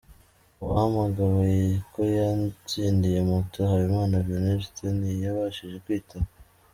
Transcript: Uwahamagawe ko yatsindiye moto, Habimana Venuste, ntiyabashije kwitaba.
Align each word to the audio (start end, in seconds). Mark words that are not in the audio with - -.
Uwahamagawe 0.61 1.49
ko 1.93 2.01
yatsindiye 2.17 3.19
moto, 3.29 3.59
Habimana 3.69 4.15
Venuste, 4.27 4.83
ntiyabashije 4.97 5.77
kwitaba. 5.85 6.27